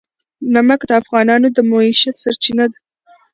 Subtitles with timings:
[0.53, 2.79] نمک د افغانانو د معیشت سرچینه ده.